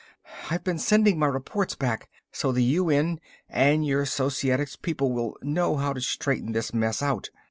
I've 0.49 0.63
been 0.63 0.79
sending 0.79 1.19
my 1.19 1.27
reports 1.27 1.75
back, 1.75 2.09
so 2.31 2.51
the 2.51 2.63
UN 2.63 3.19
and 3.47 3.85
your 3.85 4.07
Societics 4.07 4.75
people 4.75 5.11
will 5.11 5.37
know 5.43 5.75
how 5.75 5.93
to 5.93 6.01
straighten 6.01 6.53
this 6.53 6.73
mess 6.73 7.03
out. 7.03 7.29